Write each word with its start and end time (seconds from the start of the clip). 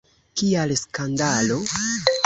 Kial 0.41 0.73
skandalo? 0.83 1.63